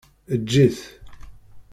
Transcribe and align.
Eǧǧ-it! 0.33 0.77